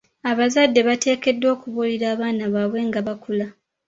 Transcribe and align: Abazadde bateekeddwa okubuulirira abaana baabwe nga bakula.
Abazadde 0.31 0.79
bateekeddwa 0.87 1.47
okubuulirira 1.55 2.07
abaana 2.13 2.43
baabwe 2.53 2.79
nga 2.87 2.99
bakula. 3.07 3.47